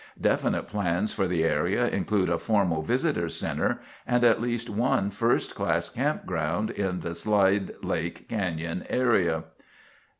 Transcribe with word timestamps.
Definite 0.19 0.65
plans 0.65 1.13
for 1.13 1.27
the 1.27 1.43
area 1.43 1.87
include 1.87 2.29
a 2.31 2.39
formal 2.39 2.81
visitor 2.81 3.29
center, 3.29 3.79
and 4.07 4.23
at 4.23 4.41
least 4.41 4.67
one 4.67 5.11
first 5.11 5.53
class 5.53 5.91
campground 5.91 6.71
in 6.71 7.01
the 7.01 7.13
slide 7.13 7.69
lake 7.83 8.27
canyon 8.27 8.83
area. 8.89 9.43